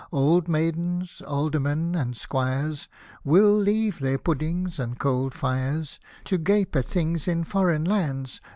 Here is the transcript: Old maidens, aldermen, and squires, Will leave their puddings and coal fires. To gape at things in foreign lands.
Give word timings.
Old 0.11 0.47
maidens, 0.47 1.21
aldermen, 1.27 1.93
and 1.93 2.17
squires, 2.17 2.87
Will 3.23 3.55
leave 3.55 3.99
their 3.99 4.17
puddings 4.17 4.79
and 4.79 4.97
coal 4.97 5.29
fires. 5.29 5.99
To 6.23 6.39
gape 6.39 6.75
at 6.75 6.85
things 6.87 7.27
in 7.27 7.43
foreign 7.43 7.83
lands. 7.83 8.41